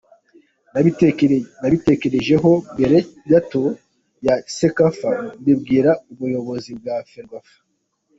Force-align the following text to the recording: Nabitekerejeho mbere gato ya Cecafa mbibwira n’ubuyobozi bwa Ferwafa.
Nabitekerejeho 1.61 2.51
mbere 2.73 2.97
gato 3.31 3.61
ya 4.25 4.35
Cecafa 4.55 5.11
mbibwira 5.39 5.91
n’ubuyobozi 6.03 6.71
bwa 6.79 6.95
Ferwafa. 7.09 7.57